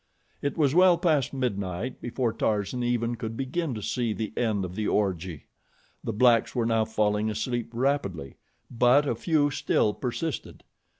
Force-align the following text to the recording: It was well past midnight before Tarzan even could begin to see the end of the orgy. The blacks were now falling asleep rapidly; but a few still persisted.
It 0.41 0.57
was 0.57 0.73
well 0.73 0.97
past 0.97 1.31
midnight 1.31 2.01
before 2.01 2.33
Tarzan 2.33 2.81
even 2.81 3.13
could 3.13 3.37
begin 3.37 3.75
to 3.75 3.83
see 3.83 4.13
the 4.13 4.33
end 4.35 4.65
of 4.65 4.73
the 4.73 4.87
orgy. 4.87 5.45
The 6.03 6.11
blacks 6.11 6.55
were 6.55 6.65
now 6.65 6.85
falling 6.85 7.29
asleep 7.29 7.69
rapidly; 7.71 8.37
but 8.71 9.07
a 9.07 9.13
few 9.13 9.51
still 9.51 9.93
persisted. 9.93 10.63